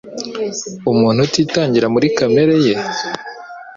Umuntu 0.91 1.19
utitangira 1.27 1.87
muri 1.93 2.07
kamere 2.17 2.55
ye 2.65 2.73